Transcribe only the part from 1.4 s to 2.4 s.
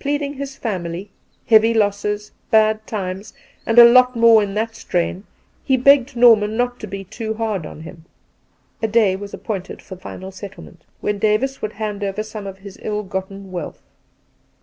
heavy losses,